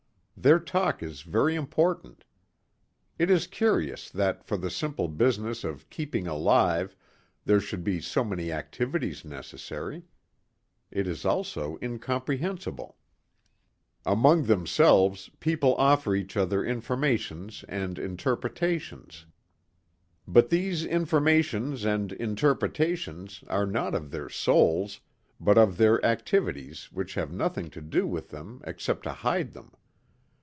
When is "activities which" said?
26.03-27.13